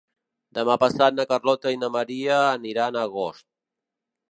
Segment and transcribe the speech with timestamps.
[0.57, 3.49] Demà passat na Carlota i na Maria aniran a Agost.